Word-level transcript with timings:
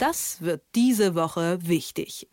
Das 0.00 0.40
wird 0.40 0.62
diese 0.74 1.14
Woche 1.14 1.58
wichtig. 1.60 2.26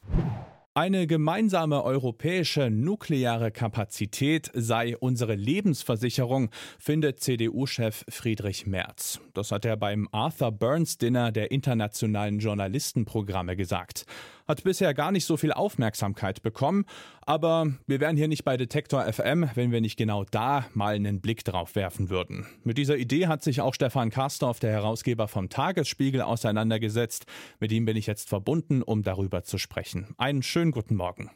Eine 0.73 1.05
gemeinsame 1.05 1.83
europäische 1.83 2.69
nukleare 2.69 3.51
Kapazität 3.51 4.49
sei 4.53 4.95
unsere 4.95 5.35
Lebensversicherung, 5.35 6.49
findet 6.79 7.19
CDU-Chef 7.19 8.05
Friedrich 8.07 8.67
Merz. 8.67 9.19
Das 9.33 9.51
hat 9.51 9.65
er 9.65 9.75
beim 9.75 10.07
Arthur 10.13 10.53
Burns 10.53 10.97
Dinner 10.97 11.33
der 11.33 11.51
internationalen 11.51 12.39
Journalistenprogramme 12.39 13.57
gesagt 13.57 14.05
hat 14.47 14.63
bisher 14.63 14.93
gar 14.93 15.11
nicht 15.11 15.25
so 15.25 15.37
viel 15.37 15.51
Aufmerksamkeit 15.51 16.41
bekommen, 16.41 16.85
aber 17.25 17.67
wir 17.85 17.99
wären 17.99 18.15
hier 18.15 18.27
nicht 18.27 18.45
bei 18.45 18.57
Detektor 18.57 19.03
FM, 19.11 19.49
wenn 19.55 19.71
wir 19.71 19.81
nicht 19.81 19.97
genau 19.97 20.23
da 20.23 20.65
mal 20.73 20.95
einen 20.95 21.21
Blick 21.21 21.43
drauf 21.43 21.75
werfen 21.75 22.09
würden. 22.09 22.47
Mit 22.63 22.77
dieser 22.77 22.97
Idee 22.97 23.27
hat 23.27 23.43
sich 23.43 23.61
auch 23.61 23.73
Stefan 23.73 24.09
Karstorff, 24.09 24.59
der 24.59 24.71
Herausgeber 24.71 25.27
vom 25.27 25.49
Tagesspiegel, 25.49 26.21
auseinandergesetzt. 26.21 27.25
Mit 27.59 27.71
ihm 27.71 27.85
bin 27.85 27.97
ich 27.97 28.07
jetzt 28.07 28.29
verbunden, 28.29 28.81
um 28.81 29.03
darüber 29.03 29.43
zu 29.43 29.57
sprechen. 29.57 30.07
Einen 30.17 30.43
schönen 30.43 30.71
guten 30.71 30.95
Morgen. 30.95 31.29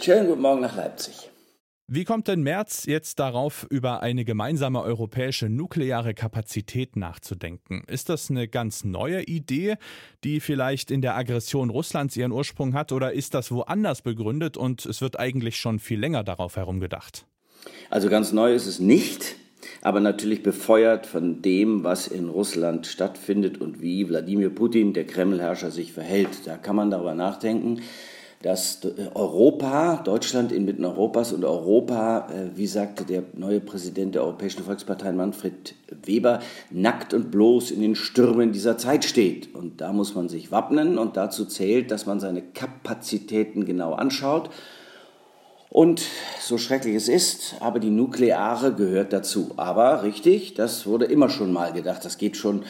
Schönen 0.00 0.26
guten 0.26 0.42
Morgen 0.42 0.60
nach 0.60 0.76
Leipzig. 0.76 1.30
Wie 1.88 2.02
kommt 2.02 2.26
denn 2.26 2.42
Merz 2.42 2.84
jetzt 2.86 3.20
darauf, 3.20 3.64
über 3.70 4.02
eine 4.02 4.24
gemeinsame 4.24 4.82
europäische 4.82 5.48
nukleare 5.48 6.14
Kapazität 6.14 6.96
nachzudenken? 6.96 7.84
Ist 7.86 8.08
das 8.08 8.28
eine 8.28 8.48
ganz 8.48 8.82
neue 8.82 9.22
Idee, 9.22 9.76
die 10.24 10.40
vielleicht 10.40 10.90
in 10.90 11.00
der 11.00 11.16
Aggression 11.16 11.70
Russlands 11.70 12.16
ihren 12.16 12.32
Ursprung 12.32 12.74
hat, 12.74 12.90
oder 12.90 13.12
ist 13.12 13.34
das 13.34 13.52
woanders 13.52 14.02
begründet 14.02 14.56
und 14.56 14.84
es 14.84 15.00
wird 15.00 15.20
eigentlich 15.20 15.58
schon 15.58 15.78
viel 15.78 16.00
länger 16.00 16.24
darauf 16.24 16.56
herumgedacht? 16.56 17.24
Also 17.88 18.08
ganz 18.08 18.32
neu 18.32 18.52
ist 18.52 18.66
es 18.66 18.80
nicht, 18.80 19.36
aber 19.80 20.00
natürlich 20.00 20.42
befeuert 20.42 21.06
von 21.06 21.40
dem, 21.40 21.84
was 21.84 22.08
in 22.08 22.28
Russland 22.28 22.88
stattfindet 22.88 23.60
und 23.60 23.80
wie 23.80 24.08
Wladimir 24.08 24.50
Putin, 24.50 24.92
der 24.92 25.06
Kremlherrscher, 25.06 25.70
sich 25.70 25.92
verhält. 25.92 26.48
Da 26.48 26.56
kann 26.56 26.74
man 26.74 26.90
darüber 26.90 27.14
nachdenken 27.14 27.80
dass 28.46 28.78
Europa, 29.14 29.96
Deutschland 30.04 30.52
inmitten 30.52 30.84
Europas 30.84 31.32
und 31.32 31.44
Europa, 31.44 32.28
äh, 32.30 32.56
wie 32.56 32.68
sagte 32.68 33.04
der 33.04 33.24
neue 33.32 33.58
Präsident 33.58 34.14
der 34.14 34.22
Europäischen 34.22 34.62
Volkspartei 34.62 35.10
Manfred 35.10 35.74
Weber, 36.04 36.38
nackt 36.70 37.12
und 37.12 37.32
bloß 37.32 37.72
in 37.72 37.80
den 37.80 37.96
Stürmen 37.96 38.52
dieser 38.52 38.78
Zeit 38.78 39.04
steht. 39.04 39.52
Und 39.52 39.80
da 39.80 39.92
muss 39.92 40.14
man 40.14 40.28
sich 40.28 40.52
wappnen 40.52 40.96
und 40.96 41.16
dazu 41.16 41.44
zählt, 41.44 41.90
dass 41.90 42.06
man 42.06 42.20
seine 42.20 42.40
Kapazitäten 42.40 43.64
genau 43.64 43.94
anschaut. 43.94 44.48
Und 45.68 46.02
so 46.40 46.56
schrecklich 46.56 46.94
es 46.94 47.08
ist, 47.08 47.56
aber 47.58 47.80
die 47.80 47.90
Nukleare 47.90 48.74
gehört 48.74 49.12
dazu. 49.12 49.54
Aber 49.56 50.04
richtig, 50.04 50.54
das 50.54 50.86
wurde 50.86 51.06
immer 51.06 51.30
schon 51.30 51.52
mal 51.52 51.72
gedacht. 51.72 52.04
Das 52.04 52.16
geht 52.16 52.36
schon 52.36 52.62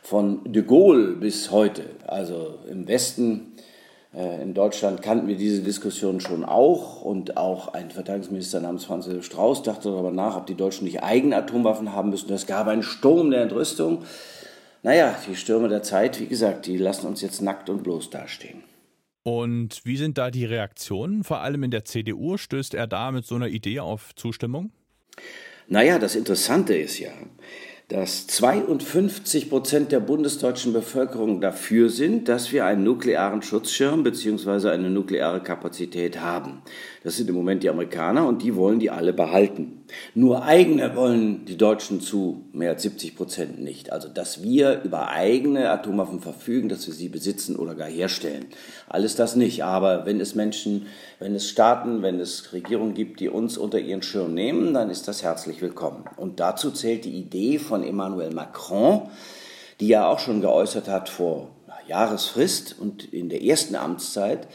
von 0.00 0.42
de 0.44 0.62
Gaulle 0.62 1.16
bis 1.16 1.50
heute. 1.50 1.82
Also 2.06 2.54
im 2.70 2.86
Westen 2.86 3.54
äh, 3.56 3.73
in 4.14 4.54
Deutschland 4.54 5.02
kannten 5.02 5.26
wir 5.26 5.36
diese 5.36 5.62
Diskussion 5.62 6.20
schon 6.20 6.44
auch 6.44 7.02
und 7.02 7.36
auch 7.36 7.74
ein 7.74 7.90
Verteidigungsminister 7.90 8.60
namens 8.60 8.84
Franz 8.84 9.06
Josef 9.06 9.24
Strauß 9.24 9.64
dachte 9.64 9.90
darüber 9.90 10.12
nach, 10.12 10.36
ob 10.36 10.46
die 10.46 10.54
Deutschen 10.54 10.84
nicht 10.84 11.02
eigene 11.02 11.36
Atomwaffen 11.36 11.92
haben 11.92 12.10
müssen. 12.10 12.32
Es 12.32 12.46
gab 12.46 12.68
einen 12.68 12.84
Sturm 12.84 13.32
der 13.32 13.42
Entrüstung. 13.42 14.04
Naja, 14.84 15.16
die 15.26 15.34
Stürme 15.34 15.68
der 15.68 15.82
Zeit, 15.82 16.20
wie 16.20 16.26
gesagt, 16.26 16.66
die 16.66 16.76
lassen 16.76 17.06
uns 17.06 17.22
jetzt 17.22 17.42
nackt 17.42 17.68
und 17.70 17.82
bloß 17.82 18.10
dastehen. 18.10 18.62
Und 19.24 19.80
wie 19.84 19.96
sind 19.96 20.18
da 20.18 20.30
die 20.30 20.44
Reaktionen? 20.44 21.24
Vor 21.24 21.40
allem 21.40 21.62
in 21.62 21.70
der 21.70 21.84
CDU 21.84 22.36
stößt 22.36 22.74
er 22.74 22.86
da 22.86 23.10
mit 23.10 23.24
so 23.24 23.34
einer 23.34 23.48
Idee 23.48 23.80
auf 23.80 24.14
Zustimmung? 24.14 24.70
Naja, 25.66 25.98
das 25.98 26.14
Interessante 26.14 26.76
ist 26.76 26.98
ja, 26.98 27.10
dass 27.88 28.26
52 28.28 29.50
Prozent 29.50 29.92
der 29.92 30.00
bundesdeutschen 30.00 30.72
Bevölkerung 30.72 31.42
dafür 31.42 31.90
sind, 31.90 32.28
dass 32.30 32.50
wir 32.50 32.64
einen 32.64 32.82
nuklearen 32.82 33.42
Schutzschirm 33.42 34.02
bzw. 34.02 34.70
eine 34.70 34.88
nukleare 34.88 35.42
Kapazität 35.42 36.20
haben. 36.20 36.62
Das 37.02 37.16
sind 37.16 37.28
im 37.28 37.34
Moment 37.34 37.62
die 37.62 37.68
Amerikaner 37.68 38.26
und 38.26 38.42
die 38.42 38.56
wollen 38.56 38.78
die 38.78 38.90
alle 38.90 39.12
behalten. 39.12 39.84
Nur 40.14 40.44
eigene 40.44 40.96
wollen 40.96 41.44
die 41.44 41.58
Deutschen 41.58 42.00
zu 42.00 42.44
mehr 42.52 42.70
als 42.70 42.82
70 42.82 43.16
Prozent 43.16 43.60
nicht. 43.62 43.92
Also, 43.92 44.08
dass 44.08 44.42
wir 44.42 44.82
über 44.82 45.08
eigene 45.10 45.70
Atomwaffen 45.70 46.20
verfügen, 46.20 46.70
dass 46.70 46.86
wir 46.86 46.94
sie 46.94 47.10
besitzen 47.10 47.56
oder 47.56 47.74
gar 47.74 47.88
herstellen. 47.88 48.46
Alles 48.88 49.16
das 49.16 49.36
nicht. 49.36 49.64
Aber 49.64 50.06
wenn 50.06 50.20
es 50.20 50.34
Menschen, 50.34 50.86
wenn 51.18 51.34
es 51.34 51.48
Staaten, 51.48 52.02
wenn 52.02 52.20
es 52.20 52.54
Regierungen 52.54 52.94
gibt, 52.94 53.20
die 53.20 53.28
uns 53.28 53.58
unter 53.58 53.78
ihren 53.78 54.02
Schirm 54.02 54.32
nehmen, 54.32 54.72
dann 54.72 54.88
ist 54.88 55.06
das 55.06 55.22
herzlich 55.22 55.60
willkommen. 55.60 56.04
Und 56.16 56.40
dazu 56.40 56.70
zählt 56.70 57.04
die 57.04 57.18
Idee 57.18 57.58
von 57.58 57.73
Emmanuel 57.82 58.32
Macron, 58.32 59.08
die 59.80 59.88
ja 59.88 60.08
auch 60.08 60.20
schon 60.20 60.40
geäußert 60.40 60.88
hat 60.88 61.08
vor 61.08 61.48
Jahresfrist 61.86 62.76
und 62.78 63.12
in 63.12 63.28
der 63.28 63.42
ersten 63.42 63.74
Amtszeit, 63.74 64.46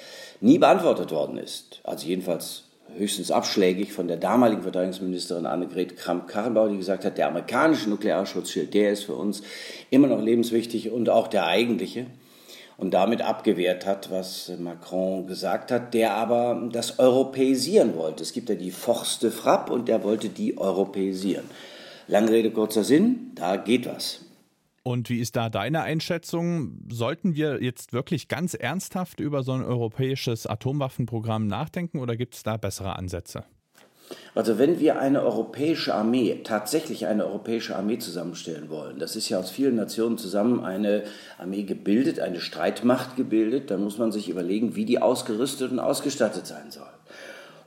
nie 0.41 0.57
beantwortet 0.57 1.12
worden 1.12 1.38
ist. 1.38 1.81
Also 1.84 2.07
jedenfalls 2.07 2.63
höchstens 2.96 3.31
abschlägig 3.31 3.94
von 3.94 4.07
der 4.07 4.18
damaligen 4.18 4.63
Verteidigungsministerin 4.63 5.46
Annegret 5.46 5.96
Kramp-Karrenbauer, 5.97 6.69
die 6.69 6.78
gesagt 6.78 7.06
hat, 7.06 7.18
der 7.18 7.28
amerikanische 7.28 7.90
Nuklearschutzschild, 7.90 8.74
der 8.74 8.91
ist 8.91 9.03
für 9.03 9.16
uns 9.16 9.41
immer 9.90 10.07
noch 10.07 10.22
lebenswichtig 10.22 10.91
und 10.91 11.09
auch 11.09 11.28
der 11.28 11.46
eigentliche. 11.46 12.07
Und 12.78 12.94
damit 12.94 13.22
abgewehrt 13.22 13.86
hat, 13.86 14.09
was 14.09 14.53
Macron 14.57 15.28
gesagt 15.28 15.69
hat, 15.69 15.94
der 15.94 16.13
aber 16.13 16.69
das 16.72 16.97
europäisieren 16.97 17.97
wollte. 17.97 18.24
Es 18.24 18.31
gibt 18.31 18.47
ja 18.47 18.56
die 18.56 18.72
Forste 18.72 19.31
Frapp 19.31 19.69
und 19.69 19.90
der 19.90 20.01
wollte 20.06 20.30
die 20.30 20.57
europäisieren. 20.57 21.44
Lange 22.09 22.31
Rede, 22.31 22.49
kurzer 22.49 22.83
Sinn, 22.83 23.33
da 23.35 23.55
geht 23.55 23.85
was. 23.85 24.25
Und 24.81 25.11
wie 25.11 25.19
ist 25.19 25.35
da 25.35 25.51
deine 25.51 25.83
Einschätzung? 25.83 26.79
Sollten 26.91 27.35
wir 27.35 27.61
jetzt 27.61 27.93
wirklich 27.93 28.27
ganz 28.27 28.55
ernsthaft 28.55 29.19
über 29.19 29.43
so 29.43 29.51
ein 29.51 29.63
europäisches 29.63 30.47
Atomwaffenprogramm 30.47 31.45
nachdenken 31.45 31.99
oder 31.99 32.17
gibt 32.17 32.33
es 32.33 32.41
da 32.41 32.57
bessere 32.57 32.95
Ansätze? 32.95 33.43
Also 34.33 34.57
wenn 34.57 34.79
wir 34.79 34.99
eine 34.99 35.21
europäische 35.21 35.93
Armee, 35.93 36.41
tatsächlich 36.43 37.05
eine 37.05 37.27
europäische 37.27 37.75
Armee 37.75 37.99
zusammenstellen 37.99 38.69
wollen, 38.69 38.97
das 38.97 39.15
ist 39.15 39.29
ja 39.29 39.37
aus 39.37 39.51
vielen 39.51 39.75
Nationen 39.75 40.17
zusammen 40.17 40.63
eine 40.65 41.03
Armee 41.37 41.61
gebildet, 41.61 42.19
eine 42.19 42.39
Streitmacht 42.39 43.17
gebildet, 43.17 43.69
dann 43.69 43.83
muss 43.83 43.99
man 43.99 44.11
sich 44.11 44.29
überlegen, 44.29 44.75
wie 44.75 44.85
die 44.85 44.99
ausgerüstet 44.99 45.71
und 45.71 45.77
ausgestattet 45.77 46.47
sein 46.47 46.71
soll. 46.71 46.89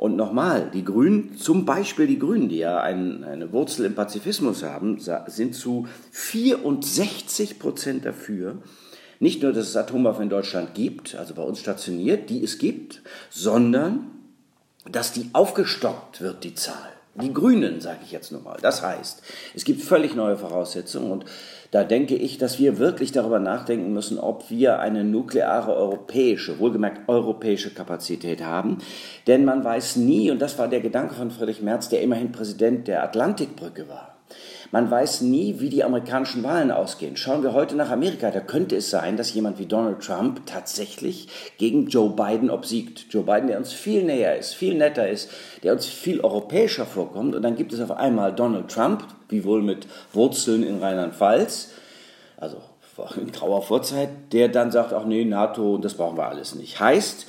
Und 0.03 0.17
nochmal, 0.17 0.69
die 0.75 0.85
Grünen, 0.85 1.37
zum 1.39 1.65
Beispiel 1.65 2.09
die 2.09 2.19
Grünen, 2.19 2.49
die 2.49 2.57
ja 2.57 2.81
ein, 2.81 3.23
eine 3.23 3.53
Wurzel 3.53 3.87
im 3.87 3.95
Pazifismus 3.95 4.65
haben, 4.65 4.99
sind 5.29 5.55
zu 5.55 5.87
64 6.11 7.61
Prozent 7.61 8.05
dafür, 8.05 8.57
nicht 9.21 9.45
nur, 9.45 9.53
dass 9.53 9.69
es 9.69 9.77
Atomwaffen 9.77 10.25
in 10.25 10.29
Deutschland 10.29 10.75
gibt, 10.75 11.15
also 11.15 11.35
bei 11.35 11.43
uns 11.45 11.61
stationiert, 11.61 12.31
die 12.31 12.43
es 12.43 12.59
gibt, 12.59 13.03
sondern 13.31 14.11
dass 14.91 15.13
die 15.13 15.31
aufgestockt 15.35 16.21
wird, 16.21 16.43
die 16.43 16.57
Zahl. 16.57 16.91
Die 17.15 17.33
Grünen, 17.33 17.81
sage 17.81 18.01
ich 18.05 18.11
jetzt 18.11 18.33
nur 18.33 18.41
mal. 18.41 18.59
Das 18.61 18.83
heißt, 18.83 19.23
es 19.55 19.65
gibt 19.65 19.83
völlig 19.83 20.17
neue 20.17 20.37
Voraussetzungen 20.37 21.13
und 21.13 21.27
da 21.73 21.85
denke 21.85 22.15
ich, 22.15 22.37
dass 22.37 22.59
wir 22.59 22.79
wirklich 22.79 23.13
darüber 23.13 23.39
nachdenken 23.39 23.95
müssen, 23.95 24.19
ob 24.19 24.51
wir 24.51 24.79
eine 24.79 25.05
nukleare 25.05 25.75
europäische, 25.75 26.59
wohlgemerkt 26.59 27.09
europäische 27.09 27.73
Kapazität 27.73 28.45
haben. 28.45 28.79
Denn 29.27 29.47
man 29.47 29.65
weiß 29.65 29.97
nie, 29.97 30.31
und 30.31 30.43
das 30.43 30.59
war 30.59 30.69
der 30.69 30.81
Gedanke 30.81 31.15
von 31.15 31.31
Friedrich 31.31 31.63
Merz, 31.63 31.89
der 31.89 32.03
immerhin 32.03 32.31
Präsident 32.31 32.89
der 32.89 33.03
Atlantikbrücke 33.03 33.89
war, 33.89 34.12
man 34.73 34.91
weiß 34.91 35.21
nie, 35.21 35.61
wie 35.61 35.69
die 35.69 35.85
amerikanischen 35.85 36.43
Wahlen 36.43 36.71
ausgehen. 36.71 37.19
Schauen 37.19 37.43
wir 37.43 37.53
heute 37.53 37.77
nach 37.77 37.91
Amerika, 37.91 38.31
da 38.31 38.41
könnte 38.41 38.75
es 38.75 38.89
sein, 38.89 39.19
dass 39.19 39.35
jemand 39.35 39.59
wie 39.59 39.67
Donald 39.67 40.01
Trump 40.01 40.47
tatsächlich 40.47 41.29
gegen 41.59 41.89
Joe 41.89 42.09
Biden 42.09 42.49
obsiegt. 42.49 43.07
Joe 43.11 43.23
Biden, 43.23 43.49
der 43.49 43.59
uns 43.59 43.75
viel 43.75 44.03
näher 44.03 44.39
ist, 44.39 44.55
viel 44.55 44.75
netter 44.75 45.07
ist, 45.07 45.31
der 45.63 45.75
uns 45.75 45.85
viel 45.85 46.23
europäischer 46.23 46.87
vorkommt. 46.87 47.35
Und 47.35 47.43
dann 47.43 47.55
gibt 47.55 47.75
es 47.75 47.81
auf 47.81 47.91
einmal 47.91 48.35
Donald 48.35 48.69
Trump, 48.69 49.07
wie 49.29 49.45
wohl 49.45 49.63
mit 49.63 49.87
Wurzeln 50.15 50.63
in 50.63 50.79
Rheinland-Pfalz, 50.79 51.73
also 52.39 52.57
in 53.17 53.31
grauer 53.31 53.61
Vorzeit, 53.61 54.09
der 54.33 54.49
dann 54.49 54.71
sagt, 54.71 54.95
ach 54.95 55.05
nee, 55.05 55.27
NATO, 55.27 55.77
das 55.77 55.95
brauchen 55.95 56.17
wir 56.17 56.29
alles 56.29 56.55
nicht. 56.55 56.81
Heißt, 56.81 57.27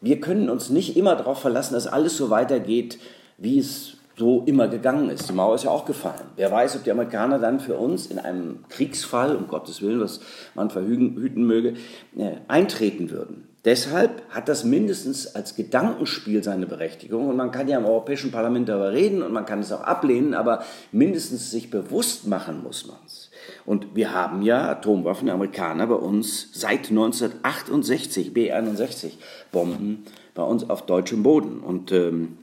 wir 0.00 0.20
können 0.20 0.48
uns 0.48 0.70
nicht 0.70 0.96
immer 0.96 1.16
darauf 1.16 1.40
verlassen, 1.40 1.74
dass 1.74 1.86
alles 1.86 2.16
so 2.16 2.30
weitergeht, 2.30 2.98
wie 3.36 3.58
es 3.58 3.97
so 4.18 4.42
immer 4.46 4.68
gegangen 4.68 5.08
ist. 5.10 5.28
Die 5.28 5.32
Mauer 5.32 5.54
ist 5.54 5.64
ja 5.64 5.70
auch 5.70 5.84
gefallen. 5.84 6.26
Wer 6.36 6.50
weiß, 6.50 6.76
ob 6.76 6.84
die 6.84 6.90
Amerikaner 6.90 7.38
dann 7.38 7.60
für 7.60 7.76
uns 7.76 8.06
in 8.06 8.18
einem 8.18 8.64
Kriegsfall, 8.68 9.36
um 9.36 9.46
Gottes 9.48 9.80
Willen, 9.80 10.00
was 10.00 10.20
man 10.54 10.70
verhüten 10.70 11.46
möge, 11.46 11.74
äh, 12.16 12.32
eintreten 12.48 13.10
würden. 13.10 13.48
Deshalb 13.64 14.22
hat 14.30 14.48
das 14.48 14.64
mindestens 14.64 15.34
als 15.34 15.56
Gedankenspiel 15.56 16.42
seine 16.42 16.66
Berechtigung 16.66 17.28
und 17.28 17.36
man 17.36 17.50
kann 17.50 17.68
ja 17.68 17.76
im 17.76 17.84
Europäischen 17.84 18.30
Parlament 18.30 18.68
darüber 18.68 18.92
reden 18.92 19.22
und 19.22 19.32
man 19.32 19.46
kann 19.46 19.58
es 19.60 19.72
auch 19.72 19.82
ablehnen, 19.82 20.32
aber 20.32 20.62
mindestens 20.92 21.50
sich 21.50 21.70
bewusst 21.70 22.26
machen 22.26 22.62
muss 22.62 22.86
man 22.86 22.96
es. 23.04 23.30
Und 23.66 23.94
wir 23.94 24.14
haben 24.14 24.42
ja 24.42 24.70
Atomwaffen, 24.70 25.26
der 25.26 25.34
Amerikaner 25.34 25.86
bei 25.86 25.96
uns 25.96 26.48
seit 26.52 26.88
1968, 26.90 28.32
B-61 28.32 29.12
Bomben 29.52 30.04
bei 30.34 30.42
uns 30.44 30.70
auf 30.70 30.86
deutschem 30.86 31.22
Boden. 31.22 31.60
Und 31.60 31.92
ähm, 31.92 32.38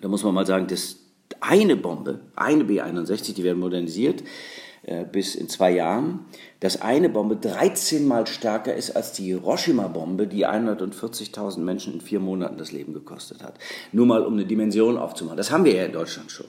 da 0.00 0.08
muss 0.08 0.24
man 0.24 0.34
mal 0.34 0.46
sagen, 0.46 0.66
das 0.68 0.96
eine 1.40 1.76
Bombe, 1.76 2.20
eine 2.34 2.64
B-61, 2.64 3.34
die 3.34 3.44
werden 3.44 3.58
modernisiert, 3.58 4.22
äh, 4.82 5.04
bis 5.04 5.34
in 5.34 5.48
zwei 5.48 5.72
Jahren, 5.72 6.26
dass 6.60 6.80
eine 6.80 7.08
Bombe 7.08 7.36
13 7.36 8.06
Mal 8.06 8.26
stärker 8.26 8.74
ist 8.74 8.92
als 8.92 9.12
die 9.12 9.24
Hiroshima-Bombe, 9.24 10.26
die 10.26 10.46
140.000 10.46 11.58
Menschen 11.58 11.94
in 11.94 12.00
vier 12.00 12.20
Monaten 12.20 12.56
das 12.56 12.70
Leben 12.72 12.94
gekostet 12.94 13.42
hat. 13.42 13.58
Nur 13.92 14.06
mal 14.06 14.24
um 14.24 14.34
eine 14.34 14.46
Dimension 14.46 14.96
aufzumachen. 14.96 15.36
Das 15.36 15.50
haben 15.50 15.64
wir 15.64 15.74
ja 15.74 15.84
in 15.86 15.92
Deutschland 15.92 16.30
schon. 16.30 16.46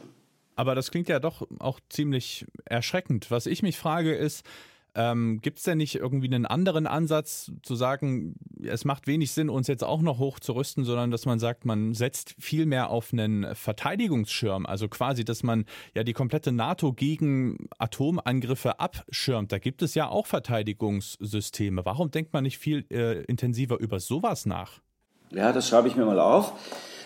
Aber 0.56 0.76
das 0.76 0.92
klingt 0.92 1.10
ja 1.10 1.20
doch 1.20 1.48
auch 1.60 1.80
ziemlich 1.90 2.46
erschreckend. 2.66 3.32
Was 3.32 3.46
ich 3.46 3.64
mich 3.64 3.78
frage 3.78 4.14
ist, 4.16 4.46
ähm, 4.98 5.40
Gibt 5.42 5.60
es 5.60 5.64
denn 5.64 5.78
nicht 5.78 5.96
irgendwie 5.96 6.26
einen 6.26 6.48
anderen 6.48 6.88
Ansatz 6.88 7.52
zu 7.62 7.76
sagen, 7.76 8.36
es 8.64 8.84
macht 8.84 9.06
wenig 9.06 9.32
Sinn, 9.32 9.48
uns 9.48 9.68
jetzt 9.68 9.84
auch 9.84 10.02
noch 10.02 10.18
hochzurüsten, 10.18 10.86
sondern 10.86 11.12
dass 11.12 11.28
man 11.28 11.38
sagt, 11.38 11.66
man 11.66 11.94
setzt 11.94 12.36
viel 12.40 12.66
mehr 12.66 12.90
auf 12.90 13.14
einen 13.14 13.54
Verteidigungsschirm, 13.54 14.66
also 14.66 14.90
quasi, 14.90 15.24
dass 15.24 15.44
man 15.44 15.66
ja 15.94 16.04
die 16.04 16.14
komplette 16.14 16.52
NATO 16.52 16.94
gegen 16.94 17.70
Atomangriffe 17.78 18.80
abschirmt. 18.80 19.52
Da 19.52 19.60
gibt 19.60 19.84
es 19.84 19.94
ja 19.94 20.10
auch 20.10 20.26
Verteidigungssysteme. 20.26 21.86
Warum 21.86 22.10
denkt 22.10 22.34
man 22.34 22.44
nicht 22.44 22.58
viel 22.58 22.84
äh, 22.90 23.22
intensiver 23.26 23.80
über 23.80 24.00
sowas 24.00 24.48
nach? 24.48 24.82
Ja, 25.30 25.54
das 25.54 25.70
schreibe 25.70 25.88
ich 25.90 25.96
mir 25.96 26.06
mal 26.06 26.20
auf. 26.20 26.54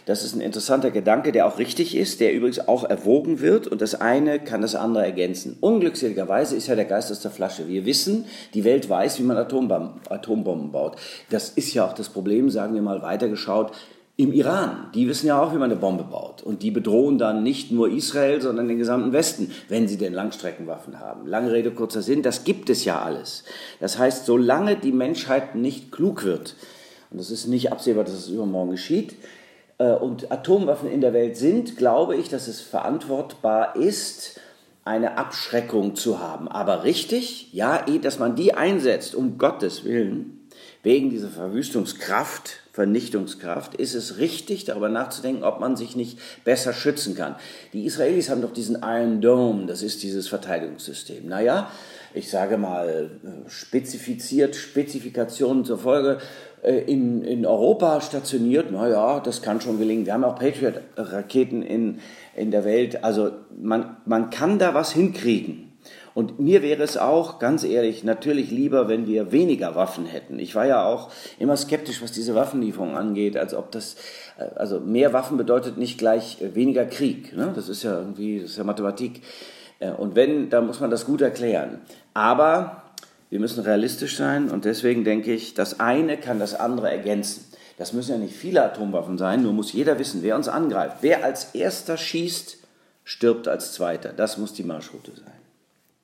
Das 0.06 0.24
ist 0.24 0.36
ein 0.36 0.42
interessanter 0.42 0.92
Gedanke, 0.92 1.31
der 1.31 1.45
auch 1.48 1.59
richtig 1.59 1.95
ist, 1.95 2.19
der 2.19 2.33
übrigens 2.33 2.68
auch 2.68 2.83
erwogen 2.83 3.39
wird 3.39 3.68
und 3.68 3.81
das 3.81 3.95
eine 3.95 4.39
kann 4.39 4.62
das 4.62 4.75
andere 4.75 5.06
ergänzen. 5.06 5.57
Unglückseligerweise 5.62 6.56
ist 6.56 6.68
ja 6.68 6.75
der 6.75 6.86
Geist 6.86 7.12
aus 7.12 7.19
der 7.19 7.31
Flasche. 7.31 7.68
Wir 7.68 7.86
wissen, 7.86 8.25
die 8.53 8.63
Welt 8.63 8.89
weiß, 8.89 9.19
wie 9.19 9.24
man 9.24 9.38
Atombomben, 9.38 10.01
Atombomben 10.09 10.71
baut. 10.71 10.98
Das 11.30 11.50
ist 11.50 11.74
ja 11.74 11.86
auch 11.86 11.94
das 11.94 12.09
Problem, 12.09 12.50
sagen 12.50 12.74
wir 12.74 12.81
mal 12.81 13.01
weitergeschaut, 13.01 13.71
im 14.18 14.33
Iran. 14.33 14.89
Die 14.94 15.07
wissen 15.07 15.27
ja 15.27 15.42
auch, 15.42 15.51
wie 15.51 15.57
man 15.57 15.71
eine 15.71 15.80
Bombe 15.80 16.04
baut. 16.04 16.44
Und 16.44 16.62
die 16.62 16.69
bedrohen 16.69 17.18
dann 17.18 17.42
nicht 17.44 17.71
nur 17.71 17.89
Israel, 17.89 18.42
sondern 18.42 18.68
den 18.68 18.77
gesamten 18.77 19.13
Westen, 19.13 19.51
wenn 19.68 19.88
sie 19.88 19.97
denn 19.97 20.13
Langstreckenwaffen 20.13 21.00
haben. 21.00 21.25
Lange 21.25 21.51
Rede, 21.51 21.71
kurzer 21.71 22.01
Sinn, 22.01 22.21
das 22.21 22.44
gibt 22.44 22.69
es 22.69 22.86
ja 22.86 23.01
alles. 23.01 23.44
Das 23.80 23.97
heißt, 23.97 24.25
solange 24.25 24.75
die 24.75 24.92
Menschheit 24.92 25.56
nicht 25.56 25.92
klug 25.92 26.24
wird, 26.24 26.56
und 27.09 27.19
es 27.19 27.31
ist 27.31 27.47
nicht 27.47 27.71
absehbar, 27.71 28.04
dass 28.04 28.13
es 28.13 28.30
übermorgen 28.30 28.71
geschieht, 28.71 29.15
und 29.89 30.31
Atomwaffen 30.31 30.89
in 30.92 31.01
der 31.01 31.13
Welt 31.13 31.38
sind, 31.38 31.78
glaube 31.78 32.16
ich, 32.16 32.30
dass 32.30 32.48
es 32.48 32.62
verantwortbar 32.62 33.75
ist, 33.75 34.39
eine 34.83 35.18
Abschreckung 35.18 35.95
zu 35.95 36.19
haben. 36.19 36.48
Aber 36.48 36.83
richtig, 36.83 37.54
ja, 37.54 37.88
eh, 37.88 38.00
dass 38.00 38.19
man 38.19 38.36
die 38.36 38.54
einsetzt, 38.54 39.16
um 39.16 39.38
Gottes 39.38 39.83
Willen, 39.83 40.48
wegen 40.83 41.10
dieser 41.10 41.30
Verwüstungskraft, 41.30 42.61
Vernichtungskraft, 42.71 43.75
ist 43.75 43.95
es 43.95 44.18
richtig, 44.18 44.63
darüber 44.65 44.89
nachzudenken, 44.89 45.44
ob 45.44 45.59
man 45.59 45.75
sich 45.75 45.95
nicht 45.95 46.18
besser 46.45 46.73
schützen 46.73 47.15
kann. 47.15 47.35
Die 47.73 47.85
Israelis 47.85 48.29
haben 48.29 48.41
doch 48.41 48.53
diesen 48.53 48.77
Iron 48.81 49.19
Dome, 49.19 49.65
das 49.65 49.81
ist 49.83 50.03
dieses 50.03 50.27
Verteidigungssystem. 50.29 51.27
Naja, 51.27 51.69
ich 52.13 52.29
sage 52.29 52.57
mal, 52.57 53.09
äh, 53.23 53.50
spezifiziert, 53.50 54.56
Spezifikationen 54.56 55.65
zur 55.65 55.79
Folge, 55.79 56.19
äh, 56.62 56.79
in, 56.79 57.23
in 57.23 57.45
Europa 57.45 58.01
stationiert, 58.01 58.71
naja, 58.71 59.19
das 59.19 59.41
kann 59.41 59.62
schon 59.62 59.79
gelingen. 59.79 60.06
Wir 60.06 60.13
haben 60.13 60.23
auch 60.23 60.38
Patriot-Raketen 60.38 61.63
in, 61.63 62.00
in 62.35 62.51
der 62.51 62.65
Welt. 62.65 63.03
Also 63.03 63.31
man, 63.59 63.97
man 64.06 64.29
kann 64.29 64.59
da 64.59 64.73
was 64.73 64.91
hinkriegen. 64.91 65.70
Und 66.13 66.40
mir 66.40 66.62
wäre 66.62 66.84
es 66.84 66.98
auch, 66.98 67.40
ganz 67.40 67.63
ehrlich, 67.63 68.04
natürlich 68.04 68.52
lieber, 68.52 68.90
wenn 68.90 69.08
wir 69.08 69.31
weniger 69.31 69.75
Waffen 69.75 70.06
hätten. 70.06 70.40
Ich 70.40 70.56
war 70.56 70.66
ja 70.66 70.86
auch 70.86 71.10
immer 71.40 71.56
skeptisch, 71.56 72.02
was 72.02 72.12
diese 72.12 72.36
Waffenlieferung 72.36 72.98
angeht, 72.98 73.38
als 73.38 73.54
ob 73.54 73.72
das, 73.72 73.96
äh, 74.38 74.44
also 74.56 74.80
mehr 74.80 75.13
Waffen 75.13 75.38
bedeutet 75.38 75.78
nicht 75.78 75.98
gleich 75.98 76.38
weniger 76.54 76.86
Krieg. 76.86 77.36
Ne? 77.36 77.52
Das 77.56 77.69
ist 77.69 77.84
ja 77.84 77.98
irgendwie, 77.98 78.42
das 78.42 78.52
ist 78.52 78.58
ja 78.58 78.63
Mathematik. 78.63 79.22
Äh, 79.80 79.92
und 79.92 80.16
wenn, 80.16 80.50
dann 80.50 80.68
muss 80.68 80.80
man 80.80 80.92
das 80.92 81.06
gut 81.06 81.22
erklären. 81.22 81.80
Aber 82.14 82.84
wir 83.30 83.40
müssen 83.40 83.64
realistisch 83.64 84.18
sein 84.18 84.52
und 84.52 84.66
deswegen 84.66 85.06
denke 85.06 85.34
ich, 85.34 85.54
das 85.54 85.80
eine 85.80 86.18
kann 86.18 86.40
das 86.40 86.54
andere 86.54 86.92
ergänzen. 86.92 87.46
Das 87.78 87.94
müssen 87.94 88.12
ja 88.12 88.18
nicht 88.18 88.36
viele 88.36 88.64
Atomwaffen 88.64 89.18
sein, 89.18 89.42
nur 89.42 89.54
muss 89.54 89.72
jeder 89.72 89.98
wissen, 89.98 90.22
wer 90.22 90.36
uns 90.36 90.50
angreift. 90.50 90.98
Wer 91.02 91.24
als 91.24 91.56
erster 91.56 91.96
schießt, 91.96 92.57
stirbt 93.06 93.48
als 93.48 93.72
zweiter. 93.74 94.12
Das 94.12 94.38
muss 94.38 94.54
die 94.54 94.64
Marschroute 94.64 95.12
sein. 95.16 95.41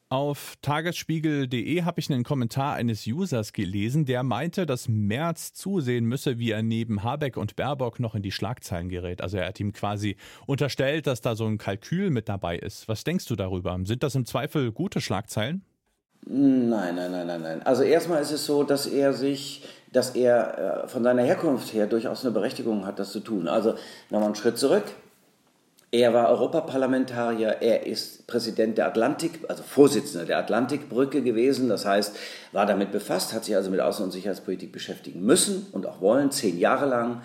Auf 0.09 0.56
tagesspiegel.de 0.62 1.83
habe 1.83 2.00
ich 2.00 2.09
einen 2.09 2.24
Kommentar 2.24 2.75
eines 2.75 3.06
Users 3.06 3.51
gelesen, 3.51 4.06
der 4.06 4.24
meinte, 4.24 4.65
dass 4.65 4.88
Merz 4.88 5.51
zusehen 5.51 6.06
müsse, 6.06 6.39
wie 6.39 6.51
er 6.51 6.63
neben 6.63 7.04
Habeck 7.04 7.36
und 7.36 7.57
Baerbock 7.57 8.00
noch 8.00 8.15
in 8.15 8.21
die 8.21 8.31
Schlagzeilen 8.31 8.88
gerät. 8.88 9.21
Also 9.21 9.36
er 9.36 9.50
hat 9.50 9.59
ihm 9.59 9.74
quasi 9.74 10.15
unterstellt, 10.45 11.07
dass 11.07 11.19
da 11.19 11.36
so 11.36 11.45
ein 11.45 11.57
Kalkül 11.57 12.09
mit 12.09 12.30
dabei 12.30 12.57
ist. 12.57 12.88
Was 12.88 13.04
denkst 13.04 13.25
du 13.25 13.36
darüber? 13.36 13.77
Sind 13.83 14.01
das 14.01 14.15
im 14.15 14.25
Zweifel 14.25 14.71
gute 14.71 15.01
Schlagzeilen? 15.01 15.65
Nein, 16.25 16.95
nein, 16.95 17.12
nein, 17.12 17.27
nein, 17.27 17.42
nein. 17.42 17.62
Also 17.63 17.83
erstmal 17.83 18.21
ist 18.21 18.31
es 18.31 18.45
so, 18.45 18.63
dass 18.63 18.86
er 18.88 19.12
sich, 19.12 19.65
dass 19.92 20.12
er 20.12 20.83
äh, 20.86 20.88
von 20.88 21.03
seiner 21.03 21.24
Herkunft 21.24 21.74
her 21.74 21.86
durchaus 21.86 22.24
eine 22.24 22.33
Berechtigung 22.33 22.86
hat, 22.86 22.98
das 23.00 23.12
zu 23.12 23.19
tun. 23.19 23.50
Also 23.50 23.75
nochmal 24.10 24.27
einen 24.27 24.36
Schritt 24.36 24.57
zurück. 24.57 24.86
Er 25.89 26.13
war 26.13 26.30
Europaparlamentarier, 26.30 27.57
er 27.62 27.88
ist 27.88 28.28
Präsident 28.28 28.78
der 28.78 28.88
Atlantik, 28.88 29.39
also 29.48 29.63
Vorsitzender 29.63 30.25
der 30.25 30.38
Atlantikbrücke 30.38 31.22
gewesen, 31.22 31.69
das 31.69 31.86
heißt, 31.86 32.13
war 32.51 32.66
damit 32.66 32.92
befasst, 32.92 33.31
hat 33.34 33.45
sich 33.45 33.56
also 33.56 33.72
mit 33.72 33.80
Außen- 33.80 34.04
und 34.04 34.12
Sicherheitspolitik 34.12 34.74
beschäftigen 34.74 35.22
müssen 35.22 35.68
und 35.72 35.86
auch 35.86 36.01
wollen, 36.01 36.30
zehn 36.30 36.60
Jahre 36.60 36.88
lang. 36.88 37.22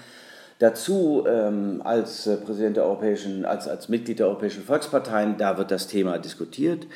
Dazu 0.60 1.24
ähm, 1.26 1.80
als 1.82 2.28
äh, 2.28 2.36
Präsident 2.36 2.76
der 2.76 2.84
Europäischen, 2.84 3.44
als, 3.44 3.66
als 3.66 3.88
Mitglied 3.88 4.20
der 4.20 4.28
Europäischen 4.28 4.62
Volksparteien, 4.62 5.36
da 5.38 5.58
wird 5.58 5.72
das 5.72 5.88
Thema 5.88 6.18
diskutiert. 6.18 6.86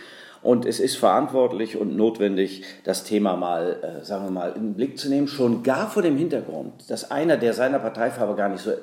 Und 0.46 0.64
es 0.64 0.78
ist 0.78 0.96
verantwortlich 0.96 1.76
und 1.76 1.96
notwendig, 1.96 2.62
das 2.84 3.02
Thema 3.02 3.34
mal, 3.34 3.80
äh, 3.82 4.04
sagen 4.04 4.26
wir 4.26 4.30
mal, 4.30 4.52
in 4.54 4.62
den 4.62 4.74
Blick 4.74 4.96
zu 4.96 5.08
nehmen, 5.08 5.26
schon 5.26 5.64
gar 5.64 5.90
vor 5.90 6.02
dem 6.02 6.16
Hintergrund, 6.16 6.88
dass 6.88 7.10
einer, 7.10 7.36
der 7.36 7.52
seiner 7.52 7.80
Parteifarbe 7.80 8.36
gar 8.36 8.48
nicht, 8.48 8.62
so, 8.62 8.70
äh, 8.70 8.76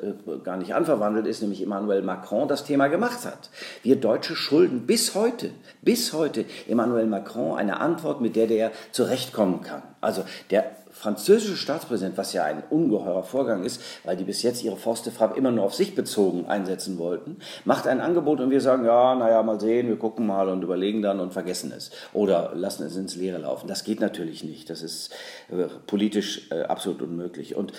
gar 0.44 0.58
nicht 0.58 0.76
anverwandelt 0.76 1.26
ist, 1.26 1.42
nämlich 1.42 1.64
Emmanuel 1.64 2.02
Macron, 2.02 2.50
das 2.50 2.66
Thema 2.66 2.90
gemacht 2.90 3.24
hat. 3.24 3.50
Wir 3.82 3.96
Deutsche 3.96 4.36
schulden 4.36 4.86
bis 4.86 5.16
heute, 5.16 5.52
bis 5.82 6.12
heute 6.12 6.44
Emmanuel 6.68 7.06
Macron 7.06 7.58
eine 7.58 7.80
Antwort, 7.80 8.20
mit 8.20 8.36
der 8.36 8.48
der 8.48 8.72
zurechtkommen 8.92 9.62
kann. 9.62 9.84
Also 10.02 10.26
der 10.52 10.66
französische 10.94 11.58
Staatspräsident, 11.58 12.18
was 12.18 12.34
ja 12.34 12.46
ein 12.46 12.64
ungeheurer 12.70 13.24
Vorgang 13.24 13.64
ist, 13.64 13.82
weil 14.04 14.16
die 14.16 14.24
bis 14.24 14.44
jetzt 14.44 14.64
ihre 14.64 14.78
Forste 14.78 15.12
Frappe 15.12 15.38
immer 15.38 15.52
nur 15.52 15.66
auf 15.66 15.74
sich 15.74 15.96
bezogen 15.96 16.46
einsetzen 16.46 16.98
wollten, 16.98 17.38
macht 17.66 17.88
ein 17.88 18.00
Angebot 18.00 18.40
und 18.40 18.52
wir 18.52 18.62
sagen, 18.62 18.86
ja, 18.86 19.16
naja, 19.16 19.42
mal 19.44 19.60
sehen, 19.60 19.88
wir 19.88 19.98
gucken 19.98 20.28
mal 20.28 20.48
und 20.50 20.64
überlegen 20.64 21.02
dann 21.02 21.20
und 21.20 21.34
vergessen 21.34 21.74
es. 21.76 21.92
Oder 22.14 22.54
lassen 22.56 22.86
es 22.86 22.96
ins 22.96 23.16
Leere 23.16 23.40
laufen. 23.40 23.68
Das 23.68 23.84
geht 23.84 24.00
natürlich 24.00 24.44
nicht. 24.44 24.70
Das 24.70 24.84
ist 24.84 25.12
äh, 25.50 25.68
politisch 25.88 26.52
äh, 26.52 26.62
absolut 26.64 27.02
unmöglich. 27.02 27.56
Und 27.56 27.74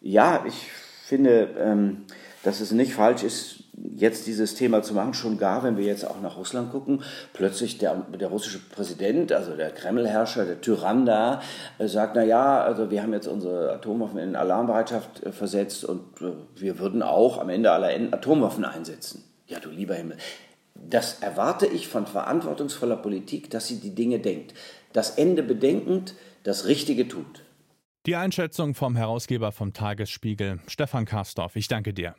ja, 0.00 0.44
ich 0.46 0.70
finde, 1.04 1.50
ähm, 1.58 2.04
dass 2.44 2.60
es 2.60 2.72
nicht 2.72 2.94
falsch 2.94 3.22
ist, 3.22 3.64
jetzt 3.96 4.26
dieses 4.26 4.54
Thema 4.54 4.82
zu 4.82 4.94
machen, 4.94 5.14
schon 5.14 5.38
gar, 5.38 5.64
wenn 5.64 5.76
wir 5.76 5.84
jetzt 5.84 6.06
auch 6.06 6.20
nach 6.20 6.36
Russland 6.36 6.70
gucken, 6.70 7.02
plötzlich 7.32 7.78
der, 7.78 7.94
der 8.18 8.28
russische 8.28 8.58
Präsident, 8.58 9.32
also 9.32 9.56
der 9.56 9.70
Kremlherrscher, 9.70 10.44
der 10.44 10.60
Tyrann 10.60 11.06
da, 11.06 11.40
äh, 11.78 11.88
sagt, 11.88 12.14
na 12.14 12.22
ja, 12.22 12.62
also 12.62 12.90
wir 12.90 13.02
haben 13.02 13.12
jetzt 13.12 13.26
unsere 13.26 13.72
Atomwaffen 13.72 14.18
in 14.18 14.36
Alarmbereitschaft 14.36 15.24
äh, 15.24 15.32
versetzt 15.32 15.84
und 15.84 16.20
äh, 16.20 16.32
wir 16.56 16.78
würden 16.78 17.02
auch 17.02 17.38
am 17.38 17.48
Ende 17.48 17.72
aller 17.72 17.92
Enden 17.92 18.12
Atomwaffen 18.12 18.64
einsetzen. 18.64 19.24
Ja, 19.46 19.58
du 19.58 19.70
lieber 19.70 19.94
Himmel. 19.94 20.18
Das 20.74 21.20
erwarte 21.20 21.66
ich 21.66 21.88
von 21.88 22.06
verantwortungsvoller 22.06 22.96
Politik, 22.96 23.50
dass 23.50 23.68
sie 23.68 23.80
die 23.80 23.94
Dinge 23.94 24.18
denkt. 24.18 24.54
Das 24.92 25.10
Ende 25.10 25.42
bedenkend, 25.42 26.14
das 26.42 26.66
Richtige 26.66 27.08
tut. 27.08 27.42
Die 28.06 28.16
Einschätzung 28.16 28.74
vom 28.74 28.96
Herausgeber 28.96 29.50
vom 29.50 29.72
Tagesspiegel, 29.72 30.60
Stefan 30.66 31.06
Karsdorf. 31.06 31.56
Ich 31.56 31.68
danke 31.68 31.94
dir. 31.94 32.14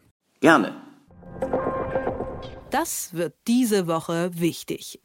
Gerne. 0.46 0.76
Das 2.70 3.16
wird 3.16 3.34
diese 3.48 3.88
Woche 3.88 4.30
wichtig. 4.36 5.02